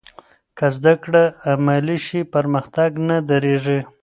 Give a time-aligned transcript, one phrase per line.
[0.57, 3.79] که زده کړه عملي شي، پرمختګ نه درېږي.